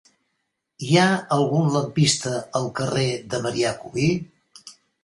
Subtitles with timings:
[0.85, 1.03] Hi ha
[1.35, 4.13] algun lampista al carrer de Marià Cubí?